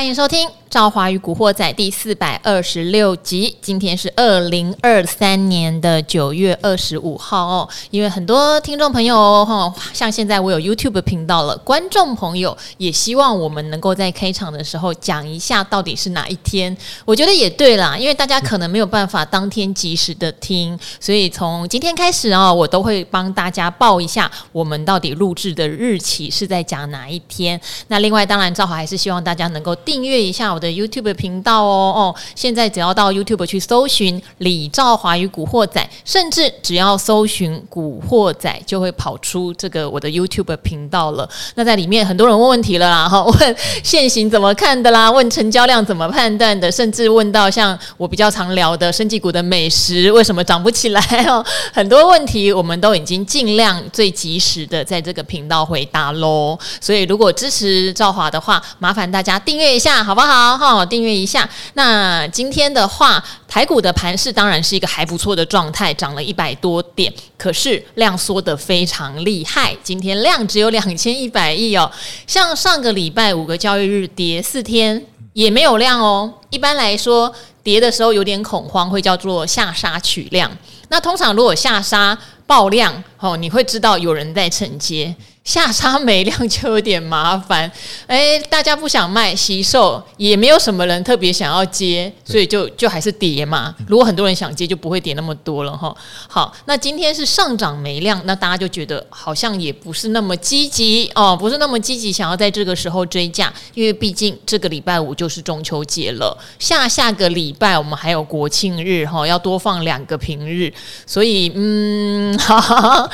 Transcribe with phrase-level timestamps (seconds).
[0.00, 3.56] 欢迎收听《赵华与古惑仔》第四百二十六集。
[3.60, 7.68] 今天是二零二三年的九月二十五号哦。
[7.90, 16.74] 因为很多听众朋友哦，像现在我有 YouTube 频道了，观众朋友也希望我们能够在开场的时候讲一下到底是哪一天。
[17.04, 27.60] 我觉得也对啦，因为大家可能没有办法当天及时的听，所以从今天开始哦，我都会帮大家报一下我们到底录制的日期是在讲哪一天。
[27.88, 29.74] 那另外，当然赵华还是希望大家能够。
[29.82, 32.14] 订阅一下我的 YouTube 频道哦哦！
[32.36, 41.26] 现在只要到 YouTube 去搜寻李兆华与古惑仔，甚至只要搜寻古惑仔，就会跑出这个我的 YouTube 频道了。
[41.54, 56.58] 那在里面很多人问问题了啦，哈，问现行怎么看的啦，问成交量怎么判断的，甚至问到像我比较常聊的生技股的美食为什么涨不起来 哦，很多问题我们都已经尽量最及时的在这个频道回答喽。
[56.82, 59.70] 所以如果支持兆华的话，麻烦大家订阅。
[59.70, 60.49] 一下好不好？
[60.58, 61.48] 好好，订阅一下。
[61.74, 69.76] 那今天的话，台股的盘势当然是一个还不错的状态，涨了一百多点，可是量缩得非常厉害。
[69.82, 71.90] 今天量只有两千一百亿哦，
[72.26, 76.32] 像上个礼拜五个交易日跌四天也没有量哦。
[76.50, 80.50] 一般来说，跌的时候有点恐慌，会叫做下杀取量。
[80.88, 85.14] 那通常如果下杀爆量，哦，你会知道有人在承接。
[85.42, 87.70] 下杀没量就有点麻烦，
[88.06, 93.74] 哎，大家不想卖，惜售也没有什么人特别想要接，所以就就还是跌嘛。
[93.88, 95.92] 如果很多人想接，就不会跌那么多了哈。
[96.28, 110.72] 好，那今天是上涨没量，那大家就觉得好像也不是那么积极哦，不是那么积极想要在这个时候追价，因为毕竟这个礼拜五就是中秋节了，下下个礼拜我们还有国庆日哈，要多放两个平日，
[111.06, 113.10] 所以嗯， 哈哈，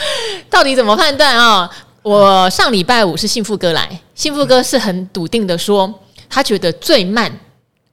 [0.51, 1.71] 到底怎么判断啊？
[2.07, 5.93] 我上礼拜五是幸福哥来，幸福哥是很笃定的说，
[6.31, 7.37] 他觉得最慢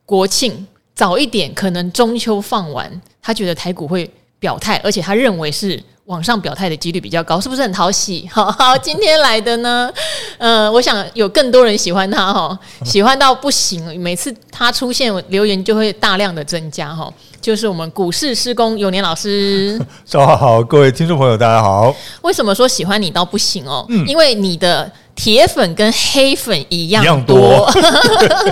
[0.06, 4.08] 国庆早一点，可能中秋放完，他觉得台股会
[4.38, 8.28] 表态，而且他认为是往上表态的几率比较高，是不是很讨喜？
[8.32, 9.90] 好好，今天来的呢，
[10.38, 17.12] 呃，我想有更多人喜欢他哈，喜欢到不行，每次他出现留言就会大量的增加哈。
[17.40, 21.94] 就是我们股市施工永年老师， 早上好，各位听众朋友，大家好。
[22.22, 23.86] 为什么说喜欢你到不行哦？
[23.90, 24.92] 嗯，因为你的。
[25.16, 27.72] 铁粉跟黑粉一样多，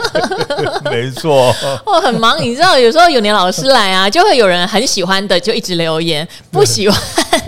[0.90, 1.54] 没错。
[1.86, 6.98] 我很忙，你知道，有时候有年老师来啊，就会有人很喜欢的就一直留言， 不喜欢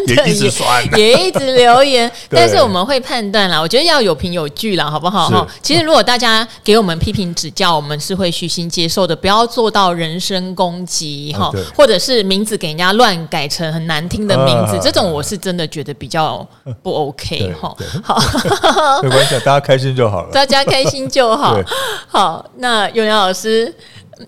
[0.07, 2.11] 的也一直酸， 也一直留言。
[2.29, 5.29] 但是我们会判断啦，我觉得要有凭有据啦，好不好？
[5.29, 16.45] 哈，其实如果大家给我们批评指教，我们是会虚心接受的，不要做到人身攻击哈，或者是名字给人家乱改成很难听的名字，这种我是真的觉得比较
[16.81, 17.73] 不 OK 哈。
[18.03, 19.02] 好。
[19.03, 20.31] 没关系，大家开心就好了。
[20.31, 21.59] 大家开心就好。
[22.07, 23.73] 好，那永良老师，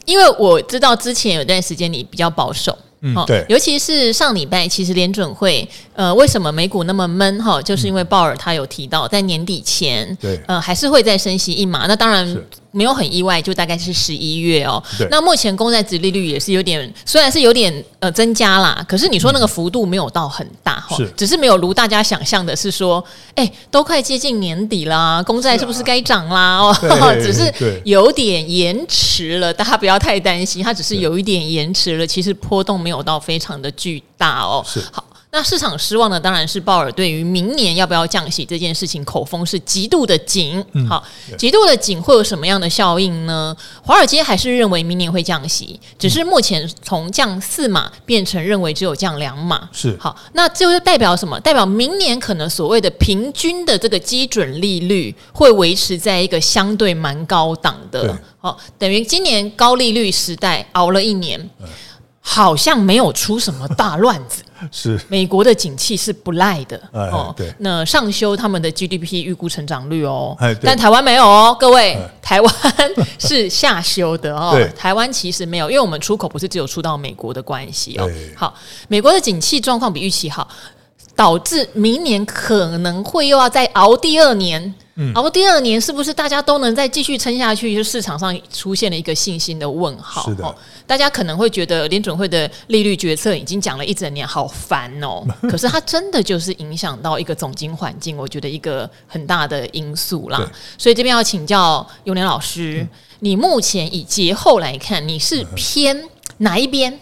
[0.06, 7.44] 因为我知道之前有段时间你比较保守，嗯，对，尤其是上礼拜，其实联准会，呃，为什么美股那么闷？
[7.44, 11.88] 哈，就是因为鲍尔他有提到，在年底前，对，呃，还是会再升息一码。
[11.88, 12.38] 那当然。
[12.76, 14.84] 没有很意外，就大概是十一月哦。
[15.10, 23.02] 那目前公债殖利率也是有点，虽然是有点呃增加啦，可是你说那个幅度没有到很大哈，是只是没有如大家想象的是说，
[23.36, 26.58] 哎，都快接近年底啦，公债是不是该涨啦？
[26.58, 26.76] 哦，
[27.24, 27.50] 只是
[27.86, 34.62] 有点延迟了，大家不要太担心，它只是有一点延迟了，其实波动没有到非常的巨大哦。
[34.68, 35.02] 是好。
[35.36, 41.04] 那市场失望的当然是鲍尔对于明年要不要降息这件事情口风是极度的紧，好，
[41.38, 43.54] 极度的紧会有什么样的效应呢？
[43.84, 51.38] 华尔街还是认为明年会降息，只是目前从降四码变成认为只有降两码，是好，那这就是代表什么？
[51.42, 61.50] 代表明年可能所谓的平均的这个基准利率会维持在一个相对蛮高档的，好，等于今年高利率时代熬了一年。
[62.28, 67.34] 好像没有出什么大乱子，是美国的景气是不赖的哦。
[67.36, 72.54] 对，那上修他们的 GDP 预估成长率哦，但台湾没有哦，各位，台湾
[73.20, 74.58] 是下修的哦。
[74.76, 78.10] 台湾其实没有，因为我们出口不是只有出到美国的关系哦。
[78.36, 78.54] 好，
[78.88, 80.48] 美国的景气状况比预期好，
[81.16, 84.74] 导致明年可能会又要再熬第二年。
[84.98, 87.76] 嗯，熬第二年是不是大家都能再继续撑下去？
[87.76, 90.24] 就市场上出现了一个信心的问号。
[90.30, 90.56] 是的，
[90.88, 95.22] 大家可能会觉得联准会的利率决策已经讲了一整年，好烦哦。
[95.50, 100.50] 可是它真的就是影响到一个总经环境，我觉得一个很大的因素啦。
[100.78, 102.90] 所以这边要请教永年老师，嗯、
[103.20, 106.04] 你目前以节后来看，你是偏
[106.38, 106.98] 哪一边？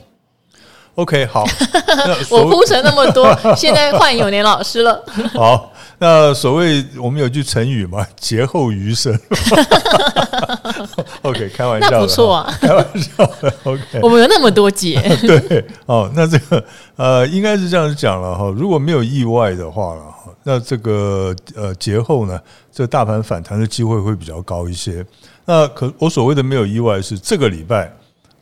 [0.96, 1.44] OK，好，
[2.30, 5.04] 我铺陈那么多，现在换永年老师了。
[5.34, 9.12] 好，那所谓我们有句成语嘛，“劫后余生。”
[11.24, 13.52] OK，开玩笑，那不错啊，开玩笑的。
[13.64, 15.02] OK，我们有那么多劫。
[15.22, 16.64] 对，哦，那这个
[16.96, 18.54] 呃，应该是这样子讲了哈。
[18.56, 22.40] 如果没有意外的话了哈，那这个呃节后呢，
[22.72, 25.04] 这个大盘反弹的机会会比较高一些。
[25.46, 27.92] 那可我所谓的没有意外是这个礼拜，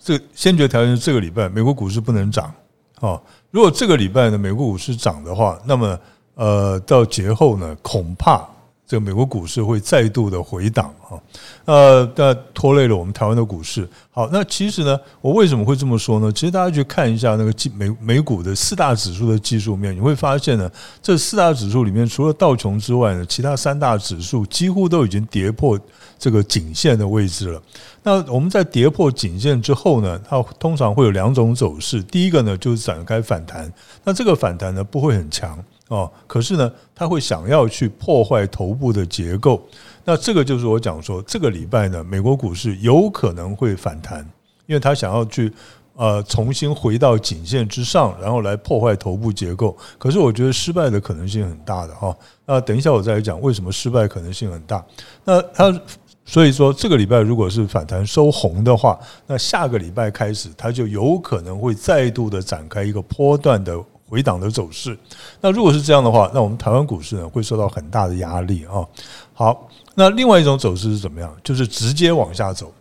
[0.03, 2.51] 这先决条件是这个礼拜美国股市不能涨。
[3.00, 3.19] 啊，
[3.51, 6.00] 如果这个礼拜呢美国股市涨的话，那么
[6.36, 8.48] 呃到节后呢恐怕。
[8.92, 11.16] 这个美国股市会再度的回档啊，
[11.64, 13.88] 呃，那拖累了我们台湾的股市。
[14.12, 16.30] 好，那其实呢，我为什么会这么说呢？
[16.30, 20.70] 其实大家去看一下那个美美股的四大指数的技术面，你会发现呢，
[21.02, 25.80] 这四大指数里面除了道琼之外呢，其他三大指数几乎都已经跌破
[26.20, 27.64] 这个颈线的位置了。
[28.04, 32.04] 那我们在跌破颈线之后呢，它通常会有两种走势。
[32.04, 33.72] 第一个呢，就是展开反弹，
[34.04, 35.58] 那这个反弹呢不会很强。
[35.92, 39.62] 哦，可是呢，他会想要去破坏头部的结构，
[40.06, 44.22] 那这个就是我讲说，这个礼拜呢，美国股市有可能会反弹，
[44.68, 45.52] 因为他想要去
[45.98, 49.76] 呃重新回到颈线之上，然后来破坏头部结构。
[49.98, 52.18] 可是我觉得失败的可能性很大的哈。
[52.46, 54.82] 那等一下我再来讲为什么失败可能性很大。
[55.26, 55.78] 那他
[56.24, 58.98] 所以说这个礼拜如果是反弹收红的话，
[59.28, 63.78] 那下个礼拜开始，它就有可能会再度的展开一个波段的。
[64.12, 64.98] 回档的走势，
[65.40, 68.86] 那如果是这样的话，那我们台湾股市呢会受到很大的压力啊。
[69.34, 71.34] 好，那另外一种走势是怎么样？
[71.42, 72.74] 就是直接往下走，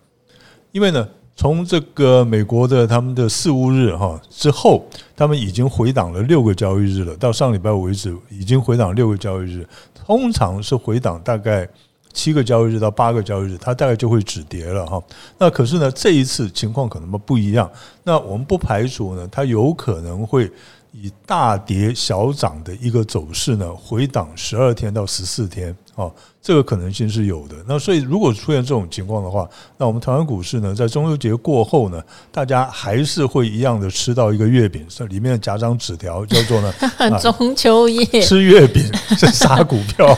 [0.73, 4.85] 因为呢，从这个美国的他们的四五日哈之后，
[5.15, 11.69] 他们已经回档了六个交易日了，到上礼拜为止已经回档六个交易日，通常是回档大概
[12.13, 15.01] 七个交易日到八个交易日，它大概就会止跌了哈。
[15.39, 17.71] 那可是呢，这一次情况可能不一样，
[18.03, 20.51] 那我们不排除呢，它有可能会。
[20.93, 26.11] 以大跌小涨的一个走势呢，回档十二天到十四天，啊，
[26.43, 27.55] 这个可能性是有的。
[27.67, 29.49] 那所以如果出现这种情况的话，
[29.79, 32.03] 那我们台湾股市呢，在中秋节过后呢，
[32.33, 36.75] 大家还是会一样的吃到一个月饼，这里面夹张纸条，叫做呢，
[37.23, 38.83] 中秋夜吃月饼
[39.17, 40.17] 是杀股票，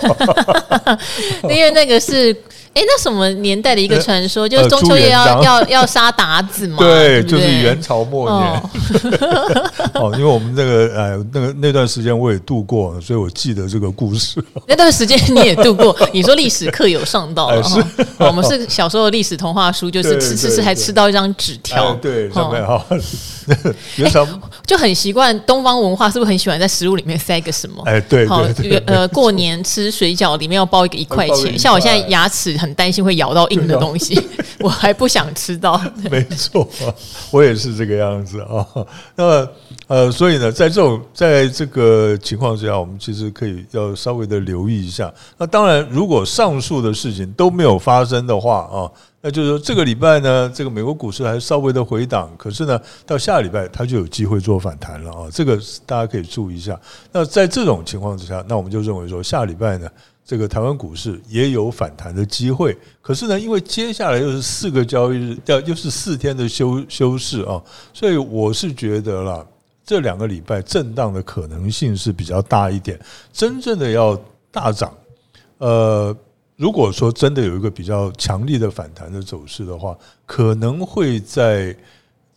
[1.45, 2.35] 因为那个是。
[2.75, 6.79] 哎，那什么年代的一个传说，就是中秋夜要要 要杀鞑子嘛？
[6.79, 8.63] 对，就是元朝末年。
[9.95, 14.43] 哦， 因为我们那个呃那个那段时间我也度过，所以我记得这个故事。
[14.67, 15.95] 那段时间你也度过？
[16.13, 17.87] 你说历史课有上到了哈？
[18.19, 21.95] 我们是小时候的历史童话书，就是吃吃吃还吃到一张纸条。
[21.97, 22.83] 对，上面哈。
[23.97, 24.27] 元朝
[24.73, 27.83] 就很习惯东方文化，是不是很喜欢在食物里面塞个什么？
[27.85, 28.43] 哎，对，好，
[28.87, 32.53] 呃，过年吃水饺里面要包一个一块钱，像我现在牙齿。
[32.63, 34.17] 很担心会咬到硬的东西，
[34.61, 35.81] 我还不想吃到。
[36.09, 36.69] 没错，
[37.33, 38.65] 我也是这个样子啊。
[39.17, 39.49] 那么，
[39.89, 45.13] 呃，所以呢，在这种在这个情况之下，我们其实可以要稍微的留意一下。
[45.39, 48.87] 那当然，如果上述的事情都没有发生的话啊，
[49.23, 55.29] 那就是说这个礼拜呢，这个美国股市还稍微的回档，可是呢，到下礼拜它就有机会做反弹了啊。
[55.33, 56.79] 这个大家可以注意一下。
[57.11, 59.89] 那在这种情况之下，那我们就认为说，下礼拜呢。
[60.25, 67.61] 这个台湾股市也有反弹的机会，可是呢，因为接下来又是四个交易日，要又是四天的休休市啊，
[67.93, 69.45] 所以我是觉得啦，
[69.85, 72.99] 这两个礼拜震荡的可能性是比较大一点。
[73.33, 74.19] 真正的要
[74.53, 74.95] 大涨，
[75.59, 76.17] 呃，
[76.63, 81.77] 如果说真的有一个比较强力的反弹的走势的话，可能会在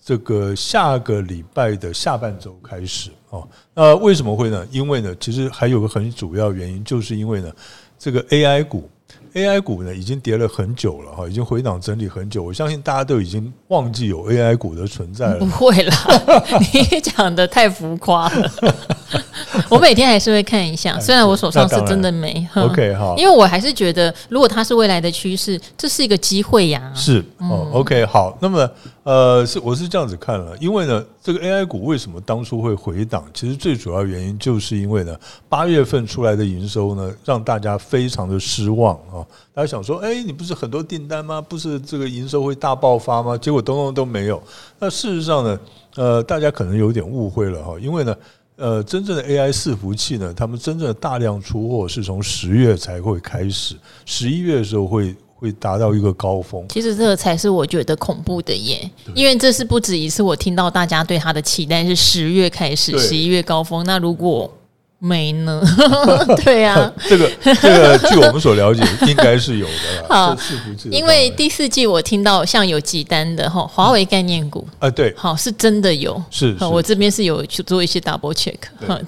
[0.04, 3.12] 这个下个礼拜的下半周开始。
[3.30, 4.66] 哦，那为什么会呢？
[4.72, 7.54] 因为呢，其实还有个很主要原因，就是因为呢，
[8.00, 8.90] 这个 AI 股
[9.36, 12.42] ，AI 股呢已经跌了很久了哈，已经回档整理很久。
[12.42, 15.38] 我相信大家都已经忘记有 AI 股的存在了。
[15.38, 15.96] 不会啦，
[16.74, 18.52] 你讲的太浮夸了。
[19.70, 22.46] 我每天还是会看一下，虽然我手上是真的没。
[22.56, 26.92] OK 哈，因为我还是觉得，如果它是未来的趋势，这是一个机会呀。
[26.96, 28.38] 是哦，OK 好。
[28.42, 28.70] 那么
[29.04, 33.26] 呃，是我是这样子看了，因为呢，这个 AI 股为什么当初会回档？
[33.34, 39.26] 其实最主要原因就是因为呢，八月份出来的营收呢，让大家非常的失望啊。
[39.52, 41.42] 大家想说，哎，你不是很多订单吗？
[41.42, 43.36] 不是这个营收会大爆发吗？
[43.36, 44.40] 结果东东都没有。
[44.78, 45.60] 那事实上呢，
[45.96, 48.16] 呃，大家可能有点误会了哈，因为呢。
[48.58, 55.14] 呃，真正的 AI 伺服器呢，他们真正的大量出货是从十月才会开始，十一月的时候会
[55.46, 56.66] 会达到一个高峰。
[56.70, 63.86] 其实这个才是我觉得恐怖的耶，因为这是不止一次我听到大家对它的期待是十月开始，十一月高峰。
[63.86, 64.52] 那如果
[64.98, 65.62] 没呢，
[66.44, 70.08] 对呀、啊，这个这个，据我们所了解，应该是有的啦。
[70.34, 70.38] 好，
[70.90, 74.68] 因为第四季我听到像有几单的哈，华为概念股。
[74.80, 78.56] 啊，对，好是真的有，是，我这边是有去做一些 double check，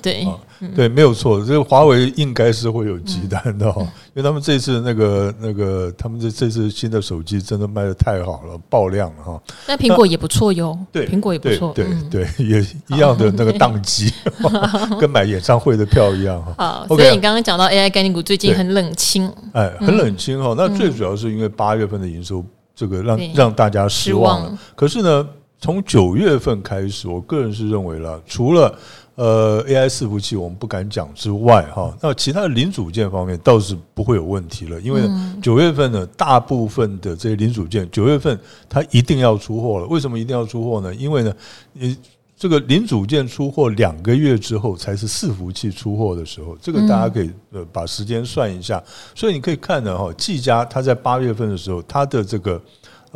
[0.02, 0.24] 对。
[0.24, 0.28] 对
[0.76, 3.82] 对，没有错，这个华为应该是会有急单的哈，
[4.14, 9.42] 因为他们这次那个那个，他们这这次新的手机真的卖的太好了，爆量了哈。
[9.68, 14.12] 那苹果也不错哟，对，苹果也不错，对对， 也一样的那个宕机，
[15.00, 16.56] 跟买演唱会的票一样哈。
[16.58, 20.56] 好，所以你刚刚讲到 AI 概念股最近很冷清，哎，很冷清哈。
[20.58, 22.44] 那最主要是因为八月份的营收
[22.76, 24.58] 这个让让大家失望了。
[24.76, 25.28] 可是呢，
[25.60, 28.74] 从九月份开始，我个人是认为了，除了
[29.18, 35.02] 呃，AI 伺服器我们不敢讲之外，哈，那其他的零组件方面倒是不会有问题了，因为
[35.42, 39.88] 九月份呢，大部分的这些零组件，九月份它一定要出货了。
[39.88, 40.94] 为什么一定要出货呢？
[40.94, 41.34] 因为呢，
[41.74, 41.98] 你
[42.38, 48.84] 这个零组件出货两个月之后才是伺服器出货的时候，这个大家可以呃把时间算一下。
[49.16, 52.62] 所以你可以看呢，哈，技嘉它在八月份的时候，它的这个。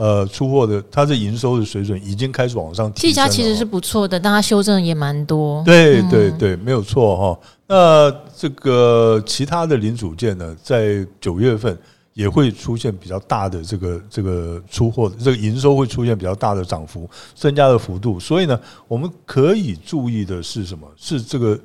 [0.02, 3.02] 呃，出货的它的营收的水准已经开始往上提。
[3.02, 5.64] 技嘉其实是不错的，但它修正也蛮多。
[5.64, 7.40] 对对对，没有错哈。
[7.68, 11.78] 那这个其他的零组件呢，在九月份
[12.16, 18.20] 也会出现比较大的这个这个出货，这个营收会出现比较大的涨幅，增加的幅度。
[18.20, 20.88] 所以呢，我们可以注意的是什么？
[20.98, 21.60] 是这个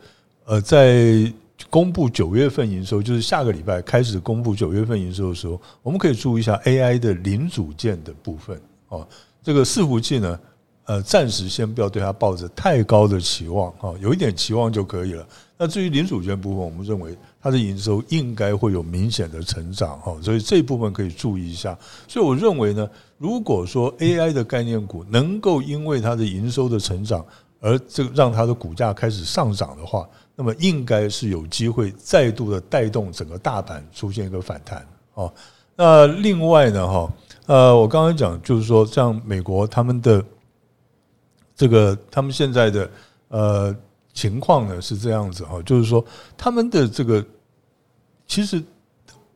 [0.45, 1.33] 呃，在。
[1.69, 9.07] 公布九月份营收，就是下个礼拜开始公布九月份营收的时候，我们可以注意一下 AI 的零组件的部分哦。
[9.43, 10.39] 这个伺服器呢，
[10.85, 15.27] 呃，暂时先不要对它抱着太高的期望哈，有一点期望就可以了。
[15.59, 21.77] 那至于零组件部分，我们认为它的营收应该会有明显的成长哈，所以这一部分可以注意一下。
[22.07, 27.25] 所以我认为呢，如果说 AI 的概念股能够因为它的营收的成长
[27.61, 30.07] 而这让它的股价开始上涨的话，
[30.37, 35.33] 那么应该是有机会再度的带动整个大盘出现一个反弹哦。
[35.75, 37.13] 那另外呢，哈，
[37.47, 40.25] 呃，我刚刚讲就是说，像美国他们的
[41.57, 42.91] 这个他们现在的
[43.29, 43.77] 呃
[44.13, 46.05] 情况呢是这样子哈，就是说
[46.37, 47.25] 他们的这个
[48.29, 48.63] 其实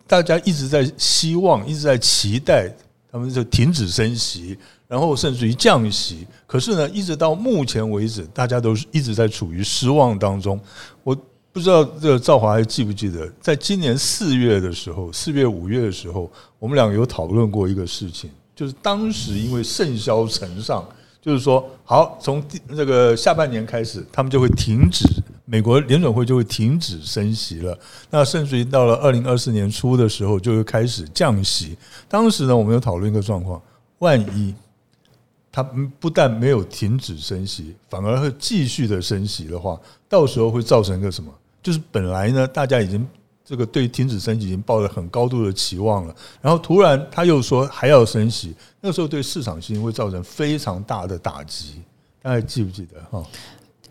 [0.07, 2.71] 大家一直在希望，一直在期待
[3.11, 4.59] 他们就停止升息。
[4.91, 10.61] 然后甚至于降息，可是呢，一直到目前为止，大家都是一直在处于失望当中。
[11.05, 11.17] 我
[11.53, 16.29] 不知道这个赵华还记不记得，在今年四月的时候，四月五月的时候，
[16.59, 20.85] 我们两个有讨论过一个事情，就是当时因为盛嚣尘上，
[21.23, 22.43] 就是说，好，从
[22.75, 25.05] 这个下半年开始，他们就会停止，
[25.45, 27.79] 美国联准会就会停止升息了。
[28.11, 31.79] 那甚至于到了二零二四年初的时候，就会开始降息。
[32.09, 33.63] 当时呢，我们有讨论一个状况，
[34.01, 34.53] 万一。
[35.53, 35.63] 它
[35.99, 39.79] 不但没有停止升息，反而会继续的升息的话，
[40.09, 41.33] 到时候会造成一个什么？
[41.63, 43.07] 就是本来呢，大家已经
[43.45, 51.83] 这个对停止升息已经抱了很高度的期望了，然后突然他又说还要升息，那个时候对市场信心会造成非常大的打击。
[52.23, 53.23] 大家记不记得哈？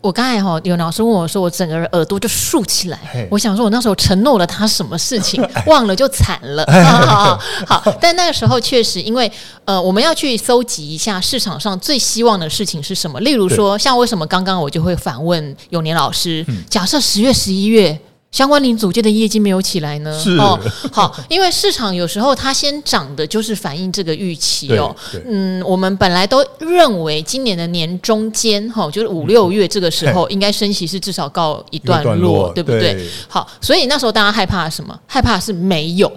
[0.00, 2.98] 我刚才哈有老师问我说，我整个人耳朵就竖起来。
[3.30, 6.64] 我想说，我那时候承诺了他什么事情， 忘了就惨了。
[7.06, 9.30] 好，好，但那个时候确实，因为
[9.66, 13.20] 呃，我们要去搜集一下市场上最希望的事情是什么。
[13.20, 17.98] 例如说，像为什么刚刚我就会反问永年老师，假设十月、十一月。
[18.32, 20.18] 相关零组件的业绩没有起来呢？
[20.18, 20.58] 是哦，
[20.92, 24.94] 好，因为市场有时候它先涨的就是反映这个预期哦。
[25.26, 33.04] 嗯，我们本来都认为今年的年中间哈，就是五六月这个时候， 应该升息是至少告一段落，对不对？
[33.28, 34.96] 好，所以那时候大家害怕什么？
[35.08, 36.10] 害怕是没有，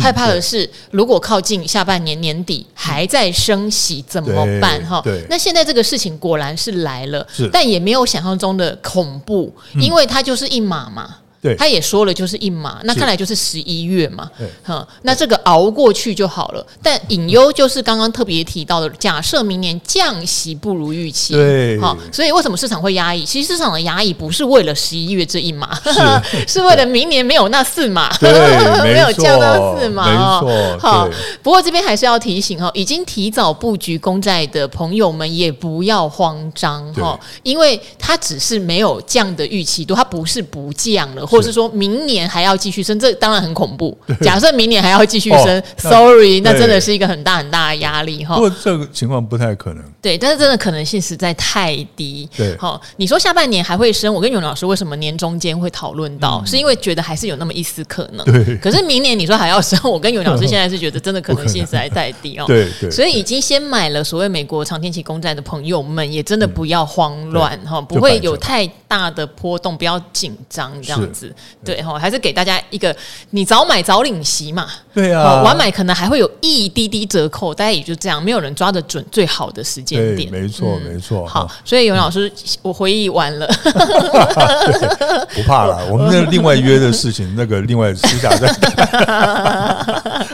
[0.00, 4.82] 害怕的是如果靠近下半年年底还在升息怎么办？
[4.86, 11.16] 哈，那现在这个事情果然是来了，但也没有想象中的恐怖，因为它就是一码嘛。
[11.40, 14.28] 对，他也说了，就是一码，那看来就是十一月嘛，
[14.64, 16.66] 哈，那这个熬过去就好了。
[16.82, 23.24] 但隐忧就是刚刚特别提到的，假设明年降息不如预期，对，好，所以为什么市场会压抑？
[23.24, 26.00] 其实市场的压抑不是为了十一月这一码，是，
[26.48, 28.32] 是为了明年没有那四码，对，
[28.82, 30.16] 没有降到四码，没
[30.48, 30.78] 错。
[30.80, 31.08] 好，
[31.40, 41.27] 不过这边还是要提醒哈，已经提早布局公债的朋友们也不要慌张哈，因为它只是没有降的预期度，它不是不降了。
[41.28, 43.96] 或者是说明年还要继续升，这当然很恐怖。
[44.20, 48.34] 假设明年还要继续升，sorry，那真的是一个很大很大的压力哈。
[48.34, 49.84] 不过这个情况不太可能。
[50.00, 52.28] 对，但是真的可能性实在太低。
[52.36, 54.12] 对，好，你说下半年还会升？
[54.12, 56.44] 我跟永老师为什么年中间会讨论到？
[56.46, 58.24] 是因为觉得还是有那么一丝可能。
[58.24, 58.56] 对。
[58.58, 59.78] 可是明年你说还要升？
[59.84, 62.44] 我跟永老师现在是觉得 真的可能性实在太低哦。
[62.46, 62.90] 对对。
[62.90, 71.17] 所以已经先买了所谓美国长天期公债的朋友们，也真的不要慌乱哈，不会有太大的波动，不要紧张这样子。
[71.64, 72.94] 对哈，还是给大家一个
[73.30, 81.24] 你早买早领席嘛，对啊，晚买可能还会有一滴滴折扣，大家也就这样，没有人抓得准最好的时间点，没错没错。
[81.24, 82.28] 好，所以尤老师，
[82.62, 83.46] 我回忆完了，
[85.32, 90.26] 不怕了， 我们那另外约的事情，那个另外私下再谈。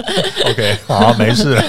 [0.48, 1.62] OK，好，没事。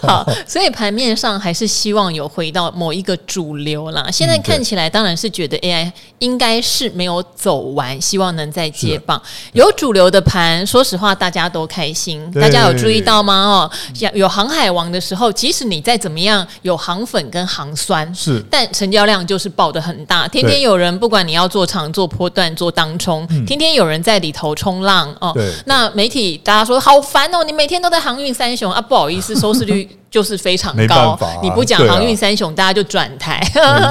[0.00, 4.08] 好，所以盘面上还是希望有回到某一个主流啦。
[4.10, 9.22] 现在看起来当然是觉得 AI 应该是没有走完，希望能再接棒。
[9.52, 12.28] 有主流的盘，说实话大家都开心。
[12.32, 13.34] 大家有注意到吗？
[13.34, 20.26] 哦，像有航海王的时候，即使你再怎么样有航粉跟航酸，是，但成交量就是爆的很大。
[20.26, 25.36] 天天有人，不管你要做长、做波段、做当冲，天天有人在里头冲浪哦。
[25.66, 30.01] 那媒体大家说好烦哦，你每天都在航运三雄啊，不好意思，收视率。
[30.12, 33.42] 就是非常高，啊、你不讲航运三雄，啊、大家就转台。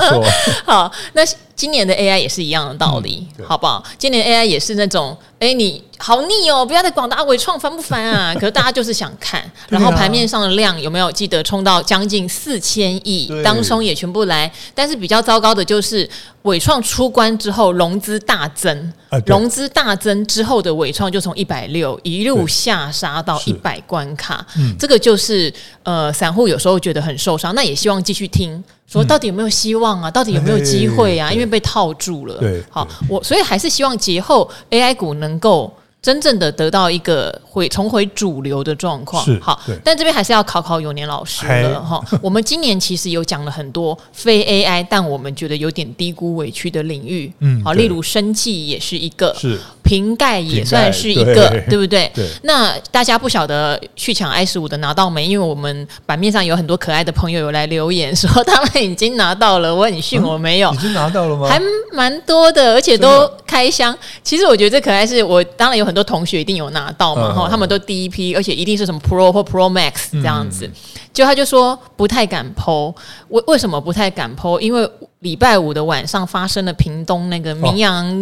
[0.64, 1.24] 好，那
[1.56, 3.84] 今年的 AI 也是一样的道理，嗯、好不好？
[3.98, 8.34] 今年 AI 也是那种，哎、欸，你好腻哦，不要再广达、伟创烦不烦啊？
[8.40, 13.32] 可是大家就是想看，然后盘面上的量有没有记得冲到将近四千亿？
[13.44, 16.08] 当中也全部来，但是比较糟糕的就是
[16.44, 18.94] 纬创出关之后融资大增，
[19.26, 26.12] 融资大增之后的伟创就从一百六一路下杀到一百关卡，嗯、这个就是呃。
[26.14, 30.10] 散户有时候觉得很受伤，那也希望继续听，说到底有没有希望啊？
[30.10, 31.32] 嗯、到底有没有机会啊？
[31.32, 32.36] 因为被套住了。
[32.36, 35.74] 对，好，我所以还是希望节后 AI 股能够。
[36.02, 42.04] 真正的得到一个回重回主流的状况，是好，但这边还是要考考永年老师了哈。
[42.24, 52.12] 我们今年其实有讲了很多非 AI，但我们觉得有点低估委屈的领域，嗯，好，例如生技也是一个，是瓶盖也算是一个，对不对？
[52.16, 52.28] 对。
[52.42, 55.28] 那大家不晓得去抢 i 十五的拿到没？
[55.28, 61.48] 因为我们版面上有很多可爱的朋友有来留言说他们已经拿到了，我很逊我没有，已经拿到了吗？
[61.48, 61.62] 还
[61.94, 63.96] 蛮多的，而且都开箱。
[64.24, 65.92] 其实我觉得这可爱是我当然有很。
[65.92, 67.34] 多同学一定有拿到嘛？
[67.34, 70.66] 哈、嗯，他们都第一批，而且一定是什么 Pro 或 Pro Max 这样子。
[71.12, 72.96] 就、嗯、他就说不太敢 po，
[73.28, 74.58] 为为什么不太敢 po？
[74.62, 74.90] 因为
[75.22, 78.22] 礼拜五的晚上发生了屏东那个明阳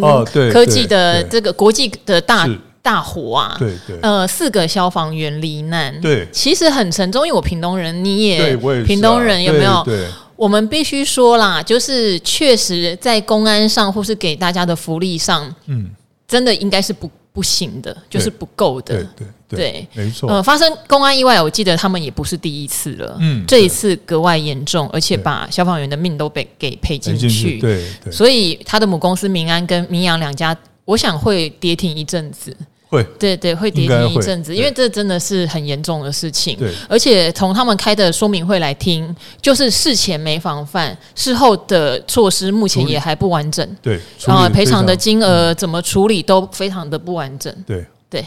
[0.52, 2.48] 科技的这个国际的大
[2.82, 7.28] 大火啊，对对，呃，四个消防员罹难，对，其实很沉重。
[7.28, 9.82] 因为我屏东人，你也，我也、啊、屏东人有没有？
[9.84, 10.08] 对，对。
[10.36, 15.90] 我们必须说啦，就是确实在公安上或是给大家的福利上，嗯，
[16.30, 17.12] 真的应该是不。
[17.32, 20.28] 不行的，就是不够的，对对对，没错。
[20.30, 28.12] 呃，发生公安意外，我记得他们也不是第一次了，嗯，这一次格外严重，而且把消防员的命都被给赔进去，对对。
[28.12, 32.54] 所以他的母公司民安跟民阳两家，我想会跌停一阵子，
[32.90, 36.74] 会，对对，会跌停一阵子，因为这真的是很严重的事情，对。
[36.90, 44.00] 而且从他们开的说明会来听，就是事前没防范，事后的措施目前也还不完整，对。
[44.26, 48.26] 然后赔偿的金额怎么处理都非常的不完整，对对。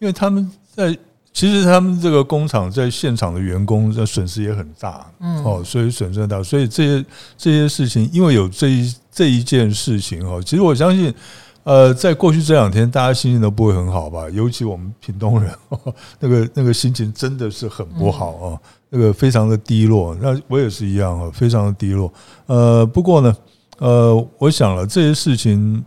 [0.00, 0.92] 因为他们在
[1.32, 7.04] 其实他们这个工厂在现场的员工的损失也很大，嗯，哦，所以损失很大，所以这些
[7.38, 11.14] 这些事情，因为有这一这一件事情哦，其实我相信。
[11.62, 14.28] 呃，在过去这两天，大家心情都不会很好吧？
[14.30, 15.52] 尤其我们屏东人，
[16.18, 20.16] 那个那个心情真的是很不好啊，那个非常的低落。
[20.20, 22.12] 那我也是一样啊，非常的低落。
[22.46, 23.36] 呃，不过呢，
[23.78, 25.84] 呃，我想了这些事情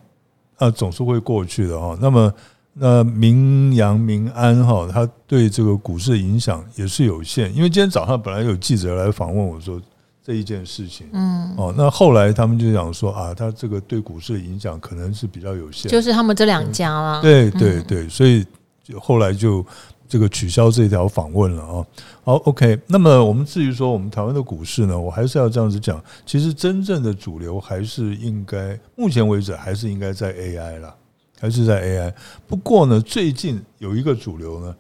[0.58, 1.98] 啊，总是会过去的哈。
[2.00, 2.34] 那么，
[2.74, 7.54] 那民扬民安哈，它对这个股市的影响也是有限。
[7.56, 9.82] 因为今天早上本来有记者来访问我说。
[10.24, 18.46] 这一件事情，嗯，哦，那后来他们就讲说啊，他这个对股市的影响可能是比较有限，就是他们这两家啦，对对对，所以
[18.82, 19.66] 就后来就
[20.08, 21.86] 这个取消这条访问了啊。
[22.24, 30.96] 好，OK，那么我们至于说我们台湾的股市呢，我还是要这样子讲，其实真正的主流还是应该，目前为止还是应该在 AI 啦，
[31.38, 32.14] 还是在 AI。
[32.48, 34.74] 不过呢，最近有一个主流呢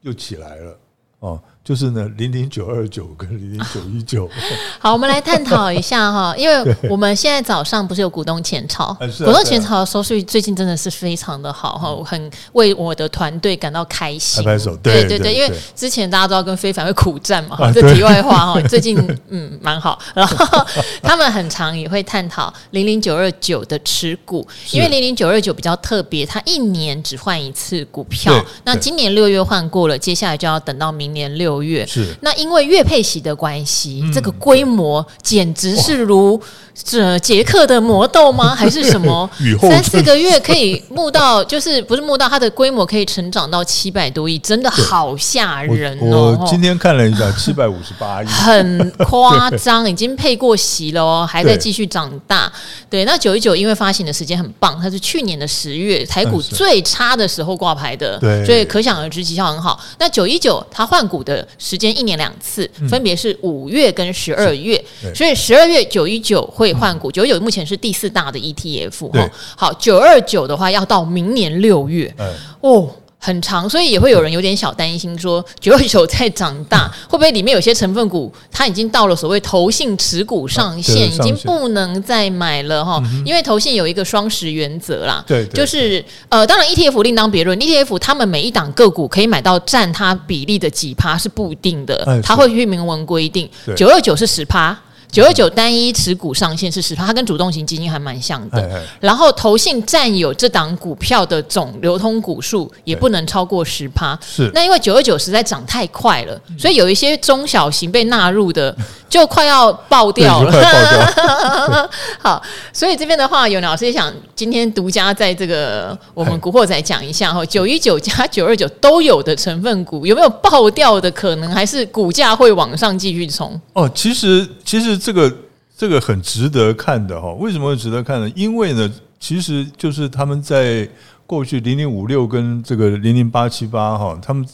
[0.00, 0.78] 又起来了，
[1.18, 1.42] 哦。
[1.66, 4.30] 就是呢，零零九二九跟零零九一九。
[4.78, 14.44] 好，我们来探讨一下哈， 因为我们现在早上不是有股东前朝，股东前朝的收视率最近真的是非常的好哈，我很为我的团队感到开心。
[14.44, 18.96] 拍拍手，对对对，因为之前大家都要跟非凡会苦战嘛，哈，这题外话哈，最近
[19.30, 20.64] 嗯蛮好，然后
[21.02, 31.55] 他们很常也会探讨零零九二九的持股，因为零零九二九比较特别，它一年只换一次股票，那今年六月换过了，接下来就要等到明年六。
[31.56, 31.86] 六月。
[31.86, 36.40] 是那因为月配息的关系，嗯、这个规模简直是如
[36.84, 38.52] 这杰克的魔豆吗？
[38.56, 39.28] 还是什么？
[39.62, 46.36] 三四个月可以募到，就是不是募到它的规模可以成长到七百多亿，真的好吓人哦！
[46.38, 52.52] 我今天看了一下， 七百五十八亿，很夸张，已经配过息了哦，还在继续长大。
[52.90, 59.80] 对，那九一九因为发行的时间很棒，它是去年的十月台股最差的时候挂牌的，对，所以可想而知绩效很好。
[59.98, 64.82] 那九一九它换股的时间一年两次，分别是五月跟十二月，
[65.14, 67.10] 所以十二月九一九会换股。
[67.10, 72.14] 九一九目前是第四大的 ETF 哈，好，九二九的话要到明年六月，
[72.60, 72.90] 哦。
[73.26, 83.02] 很长，所以也会有人有点小担心，说九二九在长大， 会不会里面有些成分股它已经到了所谓投信持股上限，已经不能再买了哈？
[83.24, 94.78] 因为投信有一个双十原则啦，对，就是呃，当然 ETF 另当别论，ETF 他们每一档个股可以买到占它比例的几趴是不一定的，它会去明文规定，九二九是十趴。
[95.10, 98.60] 九二九单一持股上限是十趴，它跟主动型基金还蛮像的。
[98.60, 104.18] 嘿嘿，然后投信占有这档股票的总流通股数也不能超过十趴。
[104.20, 108.76] 是，那因为九二九实在涨太快了，所以有一些中小型被纳入的
[109.08, 110.50] 就快要爆掉了。
[110.52, 111.88] 掉
[112.20, 112.42] 好，
[112.72, 123.58] 所以这边的话，有老师也想今天独家在这个我们古惑仔讲一下哈，九一九加九二九都有的成分股有没有爆掉的可能，还是股价会往上继续冲？
[123.72, 124.96] 哦，其实其实。
[125.06, 125.32] 这个
[125.76, 128.28] 这个很值得看的哈，为什么会值得看呢？
[128.34, 130.88] 因为呢，其实就是他们在
[131.28, 134.44] 过去零零五六跟这个零零八七八哈，他们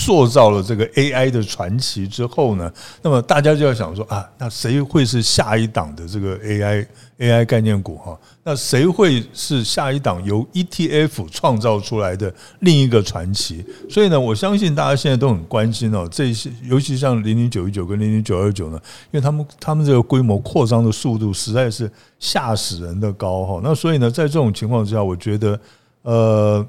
[0.00, 13.62] 塑造了这个 AI 的传奇之后呢，那么大家就要想说啊，那谁会是下一档的这个 AI？AI 概念股哈，那谁会是下一档由 ETF 创造出来的另一个传奇？
[13.90, 23.60] 所以呢，我相信大家现在都很关心哦，这些尤其像零零九一九跟零零九二九呢，因为他们他们这个规模扩张的速度实在是吓死人的高哈。
[23.62, 25.60] 那所以呢，在这种情况之下，我觉得
[26.02, 26.66] 呃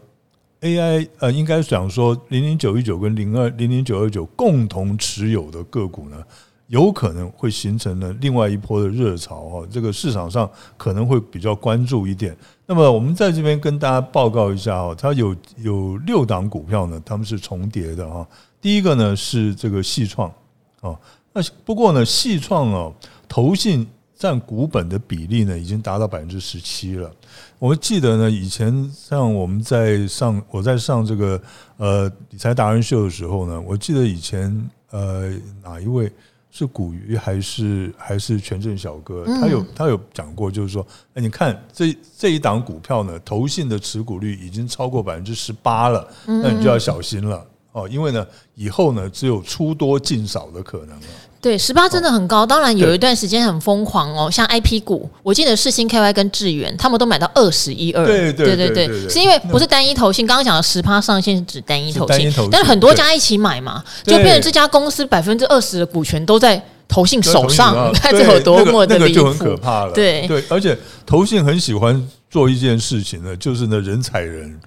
[0.61, 6.23] ，AI 呃，应该讲说零零九一九跟零二零零九二九共同持有的个股呢。
[6.67, 12.33] 有可能会形成了另外一波的热潮哈，这个市场上可能会比较关注一点。
[12.65, 18.25] 那么我们在这边跟大家报告一下哈，它有有六档股票呢，他们是重叠的哈。
[18.61, 20.31] 第一个呢是这个细创
[20.79, 20.97] 啊，
[21.33, 22.93] 那不过呢细创哦，
[23.27, 23.85] 投信
[24.21, 27.11] 占股本的比例呢已经达到百分之十七了。
[27.57, 31.41] 我记得呢以前像我们在上我在上这个
[31.77, 36.11] 呃理财达人秀的时候呢，我记得以前呃哪一位？
[36.53, 39.23] 是股鱼还是还是权证小哥？
[39.39, 51.07] 他有他有讲过，就是说，哎，你看这这一档股票呢，投信的持股率已经超过百分之十八了，那你就要小心了哦，因为呢，以后呢，只有出多进少的可能了。
[51.41, 52.45] 对，十八真的很高。
[52.45, 58.05] 当然有一段时间很疯狂哦，像 I P 股，我记得世新 K Y 跟智原他们都买到二十一二。
[58.05, 69.93] 对对对对，是因为不是单一投信，刚刚讲的十八上限是指单一投信，但是很多家一起买嘛，就变成这家公司百分之二十的股权都在投信手上，你看 这有多么的离谱，那个就很可怕了。
[69.93, 70.77] 对对，而且
[71.07, 74.59] 投信很喜欢做一件事情呢，就是呢人踩人。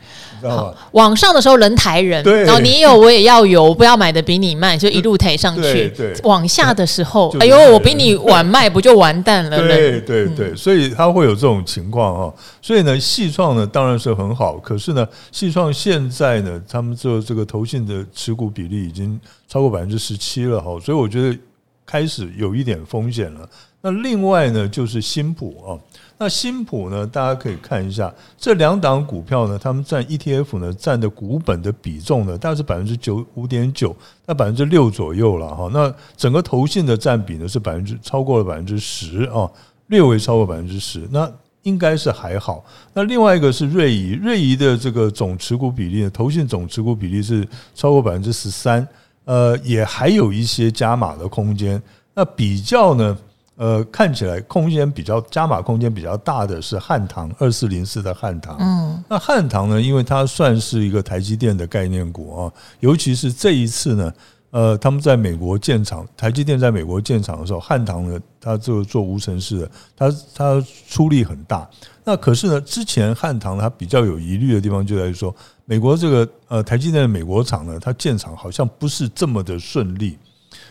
[0.43, 5.63] 好，往上的时候人抬人，对然后你有我也要有，我不要买的比你慢，就一路抬上去。
[5.63, 9.57] 对对，往下的时候，哎呦，我比你晚卖，不就完蛋了？
[9.57, 12.35] 对对对，所以它会有这种情况哈。
[12.61, 21.39] 所以呢，细创呢当然是很好，可是呢，细创现在呢，他们做这个投信的持股比例已经超过百分之十七了哈，所以我觉得
[21.87, 23.49] 开始有一点风险了。
[23.81, 25.73] 那另外呢，就是新普啊。
[26.17, 27.05] 那新普呢？
[27.05, 35.69] 大家可以看一下这两档股票呢，他们占 ETF 呢占的股本的比重呢，大概是百分之九五点九，那百分之六左右了哈。
[35.73, 39.51] 那整个投信的占比呢是百分之超过了百分之十啊，
[39.89, 41.31] 略微超过百分之十，那
[41.63, 42.65] 应该是还好。
[42.93, 48.87] 那另外一个是瑞仪，瑞仪的这个总持股比例呢，投信总持股比例是超过百分之十三，
[49.25, 51.83] 呃，也还有一些加码的空间。
[52.15, 53.19] 那比较呢？
[53.57, 58.57] 呃，看起来空间比较加码空间比较大的是汉唐二四零四的汉唐。
[58.59, 64.13] 嗯，那汉唐呢，因为它算是一个台积电的概念股啊，尤其是这一次呢，
[64.51, 71.69] 呃，他们在美国建厂，台积电在美国建厂的时候，汉唐呢，它就做无尘室的，它它出力很大。
[72.03, 75.33] 那可是呢，之前汉唐它比较有疑虑的地方就在于说，
[75.65, 80.19] 美国这个呃台积电的美国厂呢，它建厂好像不是这么的顺利。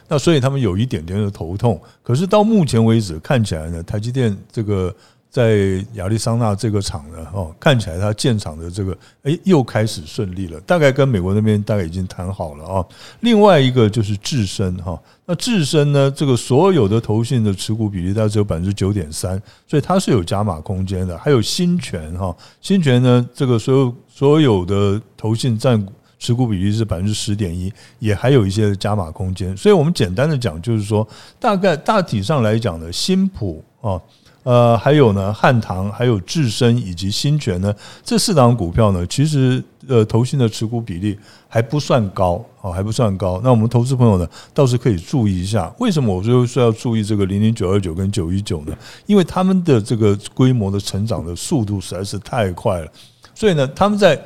[0.07, 4.93] 那所以他们有一点点的头痛，可是到目前为止看起来呢，台积电这个
[5.29, 12.85] 在亚利桑那这个厂呢，哦，看起来它建厂的这个哎又开始顺利了，大概跟美国那边大概已经谈好了啊。
[13.21, 21.17] 另外一个就是智深哈，那智深呢，这个所有的投信的持股比例大概只有百分之九点三，所以它是有加码空间的。
[21.17, 25.91] 还有新权哈，新权呢，这个所有所有的投信占股
[26.23, 29.55] 持股比例是百分之十点一，也还有一些加码空间。
[29.57, 31.05] 所以我们简单的讲，就是说，
[31.37, 33.99] 大概大体上来讲呢，新普啊，
[34.43, 43.41] 呃，还有呢，汉唐，还有智深以及新泉呢，这四档股票呢，其实呃，投信的持股比例还不算高啊，还不算高。
[43.43, 45.69] 那我们投资朋友呢，倒是可以注意一下。
[45.77, 48.73] 为什么我就说要注意这个零零九二九跟九一九呢？
[49.07, 52.87] 因为他们的这个规模的成长的速度实在是太快了，
[53.35, 54.17] 所以呢，他们在。